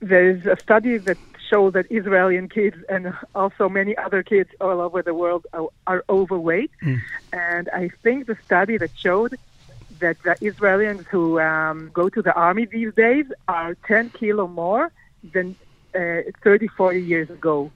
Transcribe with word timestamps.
There's 0.00 0.46
a 0.46 0.56
study 0.56 0.96
that 0.96 1.18
shows 1.50 1.74
that 1.74 1.84
Israeli 1.90 2.48
kids 2.48 2.78
and 2.88 3.12
also 3.34 3.68
many 3.68 3.94
other 3.94 4.22
kids 4.22 4.48
all 4.58 4.80
over 4.80 5.02
the 5.02 5.12
world 5.12 5.46
are, 5.52 5.68
are 5.86 6.02
overweight. 6.08 6.70
Mm. 6.82 7.02
And 7.34 7.68
I 7.68 7.90
think 8.02 8.26
the 8.26 8.38
study 8.42 8.78
that 8.78 8.90
showed 8.96 9.36
that 9.98 10.16
the 10.22 10.34
Israelis 10.36 11.04
who 11.08 11.38
um, 11.40 11.90
go 11.92 12.08
to 12.08 12.22
the 12.22 12.32
army 12.32 12.64
these 12.64 12.94
days 12.94 13.26
are 13.48 13.74
10 13.86 14.10
kilo 14.10 14.46
more 14.46 14.92
than 15.34 15.54
uh, 15.94 16.22
30, 16.42 16.68
40 16.68 17.02
years 17.02 17.28
ago. 17.28 17.70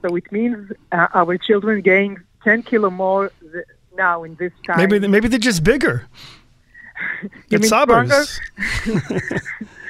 So 0.00 0.16
it 0.16 0.32
means 0.32 0.72
uh, 0.92 1.08
our 1.12 1.36
children 1.36 1.82
gain 1.82 2.22
10 2.44 2.62
kilo 2.62 2.88
more 2.88 3.30
th- 3.52 3.66
now 3.94 4.24
in 4.24 4.34
this 4.36 4.52
time. 4.66 4.78
Maybe 4.78 5.06
maybe 5.06 5.28
they're 5.28 5.38
just 5.38 5.62
bigger. 5.62 6.06
Mean 7.50 7.62
suburbs. 7.64 8.40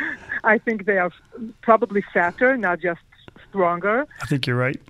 I 0.45 0.58
think 0.58 0.84
they 0.84 0.98
are 0.98 1.11
probably 1.62 2.02
fatter, 2.12 2.56
not 2.56 2.80
just 2.80 3.00
stronger. 3.48 4.07
I 4.21 4.26
think 4.26 4.46
you're 4.46 4.57
right. 4.57 4.80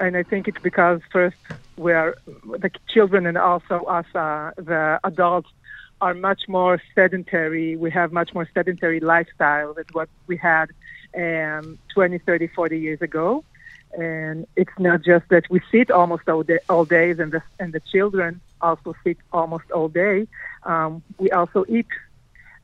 and 0.00 0.16
I 0.16 0.22
think 0.22 0.48
it's 0.48 0.62
because 0.62 1.00
first 1.12 1.36
we're 1.76 2.16
the 2.26 2.70
children 2.88 3.26
and 3.26 3.38
also 3.38 3.84
us, 3.84 4.06
uh, 4.14 4.52
the 4.56 5.00
adults, 5.04 5.50
are 6.00 6.14
much 6.14 6.48
more 6.48 6.80
sedentary. 6.94 7.74
We 7.76 7.90
have 7.90 8.12
much 8.12 8.32
more 8.32 8.48
sedentary 8.54 9.00
lifestyle 9.00 9.74
than 9.74 9.86
what 9.92 10.08
we 10.28 10.36
had 10.36 10.70
um, 11.16 11.78
20, 11.94 12.18
30, 12.18 12.46
40 12.48 12.78
years 12.78 13.02
ago. 13.02 13.44
And 13.98 14.46
it's 14.54 14.78
not 14.78 15.02
just 15.02 15.28
that 15.30 15.50
we 15.50 15.60
sit 15.72 15.90
almost 15.90 16.28
all 16.28 16.42
day, 16.42 16.58
all 16.68 16.84
days, 16.84 17.18
and 17.18 17.32
the 17.32 17.42
and 17.58 17.72
the 17.72 17.80
children 17.80 18.40
also 18.60 18.94
sit 19.02 19.16
almost 19.32 19.70
all 19.70 19.88
day. 19.88 20.28
Um, 20.64 21.02
we 21.18 21.30
also 21.30 21.64
eat 21.68 21.86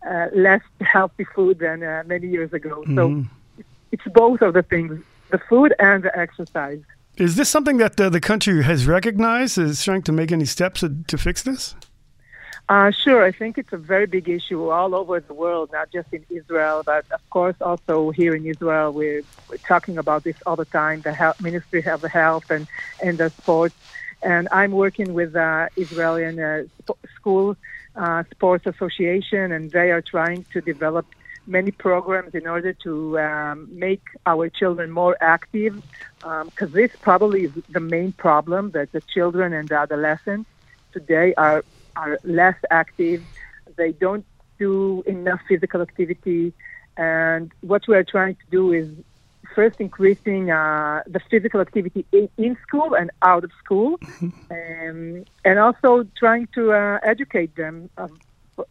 uh, 0.08 0.28
less 0.34 0.62
healthy 0.80 1.24
food 1.24 1.58
than 1.58 1.82
uh, 1.82 2.02
many 2.06 2.28
years 2.28 2.52
ago. 2.52 2.84
So 2.94 3.24
it's 3.92 4.04
both 4.06 4.42
of 4.42 4.54
the 4.54 4.62
things: 4.62 5.02
the 5.30 5.38
food 5.38 5.74
and 5.78 6.02
the 6.02 6.16
exercise. 6.18 6.82
Is 7.16 7.36
this 7.36 7.48
something 7.48 7.76
that 7.76 8.00
uh, 8.00 8.10
the 8.10 8.20
country 8.20 8.62
has 8.64 8.86
recognized? 8.86 9.56
Is 9.56 9.84
trying 9.84 10.02
to 10.02 10.12
make 10.12 10.32
any 10.32 10.44
steps 10.44 10.80
to, 10.80 10.96
to 11.06 11.16
fix 11.16 11.42
this? 11.42 11.74
Uh, 12.68 12.90
sure, 12.90 13.22
I 13.22 13.30
think 13.30 13.58
it's 13.58 13.72
a 13.74 13.76
very 13.76 14.06
big 14.06 14.26
issue 14.28 14.70
all 14.70 14.94
over 14.94 15.20
the 15.20 15.34
world, 15.34 15.70
not 15.70 15.92
just 15.92 16.10
in 16.12 16.24
Israel, 16.30 16.82
but 16.84 17.04
of 17.12 17.20
course 17.28 17.56
also 17.60 18.10
here 18.10 18.34
in 18.34 18.46
Israel. 18.46 18.90
We're, 18.90 19.22
we're 19.50 19.58
talking 19.58 19.98
about 19.98 20.24
this 20.24 20.36
all 20.46 20.56
the 20.56 20.64
time, 20.64 21.02
the 21.02 21.12
health, 21.12 21.42
Ministry 21.42 21.84
of 21.84 22.02
Health 22.02 22.50
and, 22.50 22.66
and 23.02 23.18
the 23.18 23.28
sports. 23.28 23.74
And 24.22 24.48
I'm 24.50 24.72
working 24.72 25.12
with 25.12 25.34
the 25.34 25.68
Israeli 25.76 26.24
uh, 26.24 26.64
sp- 26.80 27.04
School 27.16 27.56
uh, 27.94 28.22
Sports 28.32 28.66
Association, 28.66 29.52
and 29.52 29.72
they 29.72 29.90
are 29.90 30.02
trying 30.02 30.44
to 30.52 30.60
develop 30.60 31.06
many 31.46 31.70
programs 31.70 32.34
in 32.34 32.46
order 32.46 32.72
to 32.82 33.18
um, 33.18 33.68
make 33.70 34.02
our 34.26 34.48
children 34.48 34.90
more 34.90 35.16
active, 35.20 35.74
because 36.22 36.72
this 36.72 36.90
probably 37.02 37.42
is 37.44 37.52
the 37.68 37.80
main 37.80 38.12
problem 38.12 38.70
that 38.72 38.90
the 38.92 39.02
children 39.12 39.52
and 39.52 39.68
the 39.68 39.74
adolescents 39.76 40.48
today 40.92 41.34
are 41.36 41.64
are 41.96 42.18
less 42.24 42.56
active. 42.70 43.22
They 43.76 43.92
don't 43.92 44.26
do 44.58 45.02
enough 45.06 45.40
physical 45.48 45.80
activity, 45.82 46.54
and 46.96 47.52
what 47.60 47.82
we 47.88 47.94
are 47.96 48.04
trying 48.04 48.36
to 48.36 48.46
do 48.50 48.72
is 48.72 48.88
first 49.54 49.80
increasing 49.80 50.50
uh, 50.50 51.02
the 51.06 51.20
physical 51.30 51.60
activity 51.60 52.04
in, 52.12 52.28
in 52.36 52.56
school 52.66 52.94
and 52.94 53.10
out 53.22 53.44
of 53.44 53.50
school, 53.62 53.98
um, 54.50 55.24
and 55.44 55.58
also 55.58 56.06
trying 56.16 56.48
to 56.54 56.72
uh, 56.72 56.98
educate 57.02 57.54
them 57.56 57.90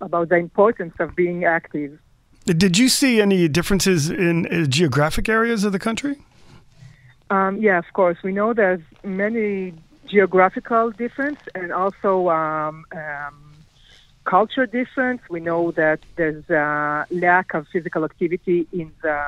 about 0.02 0.30
the 0.30 0.36
importance 0.36 0.94
of 1.00 1.16
being 1.16 1.46
active. 1.46 2.00
Did 2.46 2.78
you 2.78 2.90
see 2.90 3.22
any 3.22 3.48
differences 3.48 4.10
in 4.10 4.48
uh, 4.48 4.66
geographic 4.66 5.30
areas 5.30 5.64
of 5.64 5.72
the 5.72 5.80
country? 5.80 6.18
Um, 7.30 7.58
yeah, 7.58 7.78
of 7.78 7.86
course. 7.94 8.18
We 8.24 8.34
know 8.34 8.54
there's 8.54 8.82
many 9.04 9.74
geographical 10.08 10.92
difference 10.92 11.40
and 11.56 11.72
also 11.72 12.30
um, 12.30 12.86
um, 12.92 13.43
culture 14.26 14.66
difference. 14.66 15.22
We 15.30 15.40
know 15.40 15.72
that 15.72 16.00
there's 16.16 16.50
a 16.50 17.06
lack 17.12 17.54
of 17.54 17.68
physical 17.72 18.04
activity 18.04 18.68
in 18.72 18.92
the 19.02 19.22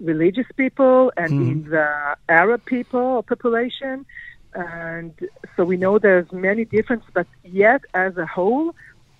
religious 0.00 0.46
people 0.56 1.12
and 1.16 1.30
in 1.32 1.70
the 1.70 2.16
Arab 2.28 2.64
people 2.64 3.22
population. 3.22 4.06
And 4.54 5.12
so 5.56 5.64
we 5.64 5.76
know 5.76 5.98
there's 5.98 6.30
many 6.32 6.64
differences, 6.64 7.08
but 7.12 7.26
yet 7.44 7.82
as 7.94 8.16
a 8.16 8.26
whole, 8.26 8.74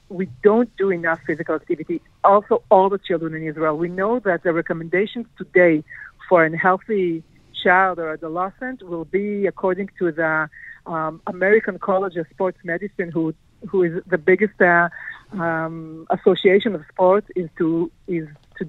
we 0.09 0.27
don't 0.43 0.75
do 0.77 0.91
enough 0.91 1.21
physical 1.27 1.55
activity. 1.55 2.01
Also, 2.25 2.63
all 2.71 2.89
the 2.89 2.99
children 2.99 3.35
in 3.35 3.45
Israel. 3.45 3.77
We 3.77 3.89
know 3.89 4.19
that 4.21 4.43
the 4.43 4.53
recommendations 4.53 5.27
today 5.39 5.85
for 6.29 6.45
a 6.45 6.57
healthy 6.57 7.23
child 7.63 7.99
or 7.99 8.13
adolescent 8.13 8.83
will 8.83 9.05
be 9.05 9.47
according 9.47 9.91
to 9.99 10.11
the 10.11 10.49
um, 10.87 11.21
American 11.27 11.79
College 11.79 12.17
of 12.17 12.27
Sports 12.31 12.59
Medicine, 12.65 13.11
who 13.11 13.35
who 13.69 13.83
is 13.83 14.03
the 14.07 14.19
biggest 14.19 14.61
uh, 14.61 14.89
um, 15.33 16.07
association 16.11 16.75
of 16.75 16.83
sports, 16.93 17.29
is 17.37 17.49
to 17.59 17.91
is 18.07 18.29
to 18.59 18.65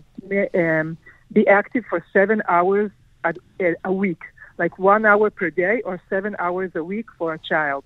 um, 0.53 0.97
be 1.31 1.47
active 1.47 1.85
for 1.89 2.03
seven 2.13 2.41
hours 2.47 2.91
a, 3.23 3.33
a 3.83 3.91
week, 3.91 4.21
like 4.57 4.77
one 4.77 5.05
hour 5.05 5.29
per 5.29 5.49
day 5.49 5.81
or 5.81 6.01
seven 6.09 6.35
hours 6.39 6.71
a 6.75 6.83
week 6.83 7.07
for 7.17 7.33
a 7.33 7.39
child. 7.39 7.83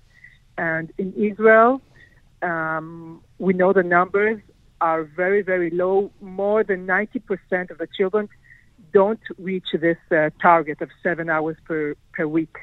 And 0.58 0.92
in 0.98 1.12
Israel, 1.14 1.82
um, 2.42 3.22
we 3.38 3.52
know 3.52 3.72
the 3.72 3.82
numbers 3.82 4.40
are 4.80 5.04
very, 5.04 5.42
very 5.42 5.70
low. 5.70 6.10
More 6.20 6.64
than 6.64 6.86
90% 6.86 7.70
of 7.70 7.78
the 7.78 7.86
children 7.86 8.28
don't 8.92 9.20
reach 9.38 9.68
this 9.72 9.98
uh, 10.10 10.30
target 10.40 10.80
of 10.80 10.90
seven 11.02 11.28
hours 11.28 11.56
per, 11.64 11.94
per 12.12 12.26
week. 12.26 12.56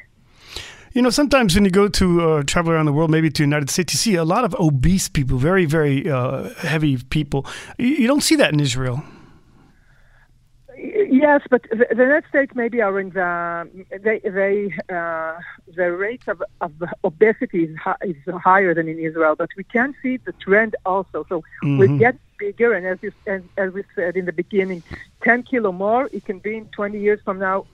You 0.93 1.01
know, 1.01 1.09
sometimes 1.09 1.55
when 1.55 1.65
you 1.65 1.71
go 1.71 1.87
to 1.87 2.21
uh, 2.21 2.43
travel 2.43 2.71
around 2.71 2.85
the 2.85 2.93
world, 2.93 3.09
maybe 3.09 3.29
to 3.29 3.41
the 3.41 3.47
United 3.47 3.71
States, 3.71 3.93
you 3.93 3.97
see 3.97 4.15
a 4.15 4.23
lot 4.23 4.43
of 4.45 4.53
obese 4.59 5.09
people, 5.09 5.37
very, 5.37 5.65
very 5.65 6.09
uh, 6.09 6.49
heavy 6.59 6.97
people. 6.97 7.47
You, 7.79 7.87
you 7.87 8.07
don't 8.07 8.21
see 8.21 8.35
that 8.35 8.53
in 8.53 8.59
Israel. 8.59 9.03
Yes, 10.77 11.41
but 11.49 11.63
the, 11.71 11.87
the 11.89 12.03
United 12.03 12.27
States 12.29 12.51
maybe 12.53 12.81
are 12.81 12.99
in 12.99 13.11
the 13.11 13.69
they 14.03 14.19
they 14.19 14.73
uh, 14.93 15.39
the 15.73 15.91
rate 15.91 16.23
of, 16.27 16.43
of 16.59 16.73
obesity 17.03 17.63
is, 17.65 17.77
hi, 17.77 17.95
is 18.01 18.15
higher 18.43 18.73
than 18.73 18.87
in 18.87 18.99
Israel, 18.99 19.35
but 19.35 19.49
we 19.55 19.63
can 19.63 19.95
see 20.01 20.17
the 20.17 20.33
trend 20.33 20.75
also. 20.85 21.25
So 21.29 21.43
we 21.63 21.87
get 21.97 22.17
bigger, 22.37 22.73
and 22.73 22.85
as 22.85 22.97
you 23.01 23.11
as, 23.25 23.41
as 23.57 23.71
we 23.71 23.83
said 23.95 24.17
in 24.17 24.25
the 24.25 24.33
beginning, 24.33 24.83
10 25.23 25.43
kilo 25.43 25.71
more, 25.71 26.09
it 26.11 26.25
can 26.25 26.39
be 26.39 26.57
in 26.57 26.65
20 26.67 26.99
years 26.99 27.19
from 27.23 27.39
now. 27.39 27.65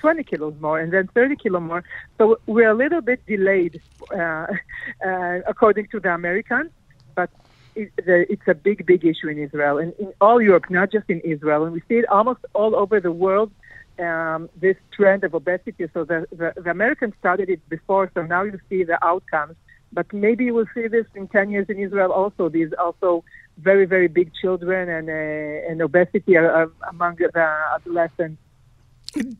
20 0.00 0.24
kilos 0.24 0.54
more 0.60 0.80
and 0.80 0.92
then 0.92 1.08
30 1.14 1.36
kilo 1.36 1.60
more. 1.60 1.84
So 2.18 2.40
we're 2.46 2.70
a 2.70 2.74
little 2.74 3.00
bit 3.00 3.24
delayed, 3.26 3.80
uh, 4.12 4.46
uh, 5.06 5.38
according 5.46 5.88
to 5.88 6.00
the 6.00 6.12
Americans, 6.12 6.70
but 7.14 7.30
it, 7.74 7.92
the, 7.96 8.30
it's 8.32 8.48
a 8.48 8.54
big, 8.54 8.86
big 8.86 9.04
issue 9.04 9.28
in 9.28 9.38
Israel 9.38 9.78
and 9.78 9.92
in 9.98 10.12
all 10.20 10.40
Europe, 10.40 10.70
not 10.70 10.90
just 10.90 11.08
in 11.08 11.20
Israel. 11.20 11.64
And 11.64 11.72
we 11.72 11.82
see 11.88 11.98
it 12.02 12.08
almost 12.08 12.40
all 12.54 12.74
over 12.74 13.00
the 13.00 13.12
world, 13.12 13.50
um, 13.98 14.48
this 14.56 14.76
trend 14.96 15.24
of 15.24 15.34
obesity. 15.34 15.88
So 15.94 16.04
the, 16.04 16.26
the, 16.30 16.52
the 16.60 16.70
Americans 16.70 17.14
started 17.18 17.48
it 17.48 17.66
before, 17.68 18.10
so 18.14 18.22
now 18.22 18.42
you 18.42 18.58
see 18.68 18.84
the 18.84 19.02
outcomes. 19.04 19.56
But 19.92 20.12
maybe 20.12 20.44
you 20.44 20.54
will 20.54 20.70
see 20.72 20.86
this 20.86 21.06
in 21.14 21.26
10 21.28 21.50
years 21.50 21.66
in 21.68 21.78
Israel 21.78 22.12
also. 22.12 22.48
These 22.48 22.72
also 22.78 23.24
very, 23.58 23.86
very 23.86 24.08
big 24.08 24.32
children 24.40 24.88
and, 24.88 25.08
uh, 25.08 25.70
and 25.70 25.82
obesity 25.82 26.34
among 26.36 27.16
the 27.16 27.58
adolescents. 27.74 28.40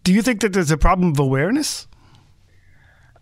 Do 0.02 0.12
you 0.12 0.22
think 0.22 0.40
that 0.40 0.52
there's 0.52 0.70
a 0.70 0.78
problem 0.78 1.10
of 1.10 1.18
awareness? 1.18 1.86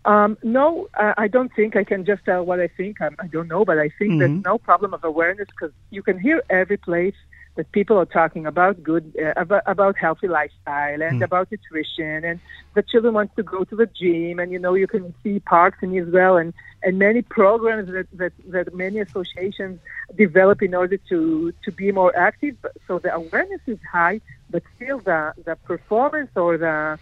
Um, 0.05 0.37
no, 0.41 0.87
I 0.95 1.27
don't 1.27 1.53
think 1.53 1.75
I 1.75 1.83
can 1.83 2.05
just 2.05 2.23
tell 2.25 2.43
what 2.43 2.59
I 2.59 2.67
think. 2.67 3.01
I, 3.01 3.09
I 3.19 3.27
don't 3.27 3.47
know, 3.47 3.65
but 3.65 3.77
I 3.77 3.89
think 3.99 4.19
there's 4.19 4.43
no 4.43 4.57
problem 4.57 4.93
of 4.93 5.03
awareness 5.03 5.47
because 5.47 5.71
you 5.91 6.01
can 6.01 6.17
hear 6.19 6.41
every 6.49 6.77
place 6.77 7.15
that 7.55 7.69
people 7.73 7.97
are 7.97 8.05
talking 8.05 8.45
about 8.45 8.81
good, 8.81 9.13
uh, 9.21 9.33
about, 9.35 9.63
about 9.65 9.97
healthy 9.97 10.29
lifestyle 10.29 11.01
and 11.01 11.21
about 11.21 11.51
nutrition, 11.51 12.23
and 12.23 12.39
the 12.73 12.81
children 12.81 13.13
want 13.13 13.35
to 13.35 13.43
go 13.43 13.65
to 13.65 13.75
the 13.75 13.85
gym, 13.87 14.39
and 14.39 14.51
you 14.51 14.57
know 14.57 14.73
you 14.73 14.87
can 14.87 15.13
see 15.21 15.39
parks 15.41 15.79
in 15.81 15.93
Israel 15.93 16.37
and 16.37 16.53
and 16.81 16.97
many 16.97 17.21
programs 17.21 17.91
that 17.91 18.07
that, 18.13 18.31
that 18.47 18.73
many 18.73 18.99
associations 18.99 19.79
develop 20.15 20.61
in 20.61 20.73
order 20.73 20.97
to 21.09 21.53
to 21.63 21.71
be 21.71 21.91
more 21.91 22.15
active. 22.15 22.55
So 22.87 22.99
the 22.99 23.13
awareness 23.13 23.61
is 23.67 23.79
high, 23.91 24.21
but 24.49 24.63
still 24.75 24.99
the 24.99 25.33
the 25.45 25.55
performance 25.55 26.31
or 26.35 26.57
the 26.57 26.99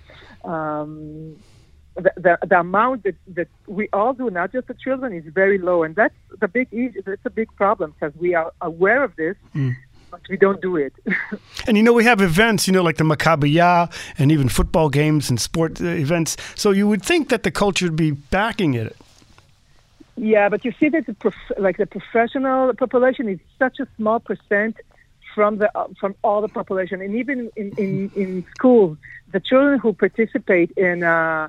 um, 0.48 1.36
the, 1.96 2.12
the, 2.16 2.38
the 2.46 2.60
amount 2.60 3.04
that, 3.04 3.16
that 3.34 3.48
we 3.66 3.90
all 3.92 4.14
do, 4.14 4.30
not 4.30 4.52
just 4.52 4.68
the 4.68 4.76
children, 4.76 5.14
is 5.14 5.26
very 5.34 5.58
low, 5.58 5.82
and 5.84 5.96
that's 5.96 6.14
the 6.40 6.48
big. 6.48 6.70
That's 7.06 7.26
a 7.26 7.30
big 7.30 7.50
problem 7.56 7.94
because 8.00 8.16
we 8.16 8.36
are 8.36 8.52
aware 8.62 9.04
of 9.04 9.16
this, 9.16 9.36
but 10.12 10.22
we 10.30 10.38
don't 10.38 10.62
do 10.62 10.76
it. 10.76 10.94
And 11.68 11.76
you 11.76 11.84
know, 11.84 11.94
we 11.94 12.04
have 12.06 12.22
events, 12.22 12.66
you 12.68 12.74
know, 12.74 12.84
like 12.84 12.98
the 12.98 13.04
Maccabiah 13.04 13.92
and 14.18 14.32
even 14.32 14.48
football 14.48 14.90
games 14.90 15.30
and 15.30 15.42
sport 15.42 15.82
uh, 15.82 15.86
events. 15.86 16.38
So 16.56 16.72
you 16.72 16.88
would 16.88 17.04
think 17.04 17.30
that 17.30 17.44
the 17.44 17.52
culture 17.52 17.86
would 17.88 17.96
be 17.98 18.12
backing 18.12 18.74
it. 18.76 18.96
yeah, 20.16 20.50
but 20.50 20.64
you 20.64 20.72
see 20.80 20.90
that 20.90 21.06
the 21.08 21.14
prof- 21.14 21.52
like 21.58 21.78
the 21.78 21.86
professional 21.86 22.74
population 22.74 23.28
is 23.28 23.40
such 23.60 23.80
a 23.80 23.88
small 23.98 24.20
percent 24.20 24.78
from 25.38 25.60
the 25.60 25.69
uh, 25.78 25.88
from 26.00 26.16
all 26.24 26.42
the 26.42 26.48
population, 26.60 27.00
and 27.00 27.13
even 27.16 27.51
in, 27.56 27.68
in, 27.78 28.12
in 28.16 28.30
schools, 28.56 28.98
the 29.31 29.39
children 29.39 29.78
who 29.78 29.94
participate 29.94 30.72
in 30.72 31.04
uh, 31.04 31.48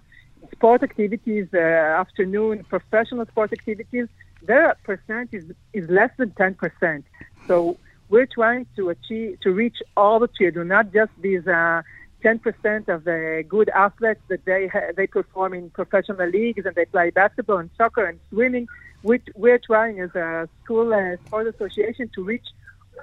sport 0.53 0.83
activities, 0.83 1.47
uh, 1.55 1.59
afternoon 2.05 2.55
professional 2.69 3.25
sport 3.25 3.51
activities, 3.51 4.07
their 4.43 4.77
percent 4.85 5.31
is, 5.33 5.45
is 5.73 5.89
less 5.89 6.11
than 6.19 6.31
10%. 6.33 7.03
So 7.47 7.79
we're 8.11 8.27
trying 8.27 8.67
to 8.77 8.91
achieve, 8.91 9.41
to 9.45 9.53
reach 9.53 9.79
all 9.97 10.19
the 10.19 10.29
children, 10.39 10.69
not 10.69 10.93
just 10.93 11.13
these 11.23 11.47
uh, 11.47 11.81
10% 12.23 12.89
of 12.89 13.05
the 13.05 13.43
good 13.49 13.71
athletes 13.71 14.21
that 14.29 14.45
they, 14.45 14.71
they 14.99 15.07
perform 15.07 15.55
in 15.55 15.71
professional 15.71 16.29
leagues 16.29 16.67
and 16.67 16.75
they 16.75 16.85
play 16.85 17.09
basketball 17.09 17.57
and 17.57 17.71
soccer 17.79 18.05
and 18.05 18.21
swimming. 18.29 18.67
We're, 19.03 19.23
we're 19.35 19.63
trying 19.71 20.01
as 20.01 20.15
a 20.15 20.47
school 20.63 20.93
uh, 20.93 21.17
sport 21.25 21.47
association 21.55 22.11
to 22.17 22.23
reach 22.23 22.49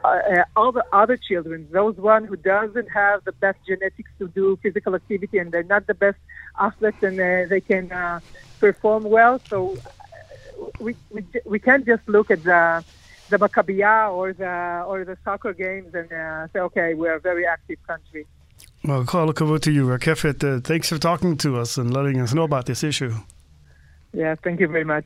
uh, 0.04 0.08
uh, 0.08 0.44
all 0.56 0.72
the 0.72 0.86
other 0.92 1.18
children, 1.18 1.68
those 1.72 1.96
one 1.98 2.26
who 2.26 2.36
doesn't 2.36 2.90
have 2.90 3.24
the 3.24 3.32
best 3.32 3.60
genetics 3.68 4.10
to 4.20 4.28
do 4.30 4.58
physical 4.62 4.96
activity 4.96 5.38
and 5.38 5.52
they're 5.52 5.64
not 5.64 5.88
the 5.88 5.94
best 5.94 6.18
athletes 6.60 7.02
and 7.02 7.20
uh, 7.20 7.46
they 7.48 7.62
can 7.62 7.92
uh, 7.92 8.20
perform 8.60 9.04
well. 9.04 9.40
So 9.50 9.78
uh, 9.78 10.66
we, 10.80 10.96
we 11.12 11.26
we 11.46 11.60
can't 11.60 11.86
just 11.86 12.08
look 12.08 12.32
at 12.32 12.44
the 12.44 12.84
the 13.30 13.38
Maccabiah 13.38 14.12
or 14.12 14.34
the 14.34 14.84
or 14.88 15.04
the 15.06 15.18
soccer 15.24 15.54
games 15.54 15.94
and 15.94 16.12
uh, 16.12 16.48
say, 16.54 16.60
okay, 16.60 16.94
we're 16.94 17.16
a 17.16 17.20
very 17.20 17.46
active 17.46 17.80
country. 17.88 18.26
Well, 18.84 19.04
call 19.04 19.34
to 19.34 19.72
you, 19.72 19.88
Rakefet. 19.88 20.44
Uh, 20.44 20.60
thanks 20.62 20.90
for 20.90 21.00
talking 21.00 21.38
to 21.38 21.58
us 21.58 21.78
and 21.78 21.92
letting 21.92 22.22
us 22.22 22.34
know 22.34 22.44
about 22.44 22.68
this 22.68 22.84
issue. 22.84 23.16
Yeah, 24.14 24.36
thank 24.36 24.60
you 24.60 24.68
very 24.68 24.84
much. 24.84 25.06